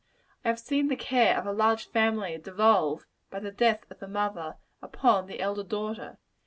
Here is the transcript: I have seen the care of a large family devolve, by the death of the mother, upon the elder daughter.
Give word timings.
I 0.43 0.47
have 0.47 0.57
seen 0.57 0.87
the 0.87 0.95
care 0.95 1.37
of 1.37 1.45
a 1.45 1.51
large 1.51 1.85
family 1.89 2.35
devolve, 2.39 3.05
by 3.29 3.37
the 3.39 3.51
death 3.51 3.81
of 3.91 3.99
the 3.99 4.07
mother, 4.07 4.57
upon 4.81 5.27
the 5.27 5.39
elder 5.39 5.61
daughter. 5.63 6.17